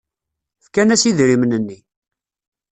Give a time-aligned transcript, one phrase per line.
[0.65, 1.79] Fkan-as idrimen-nni.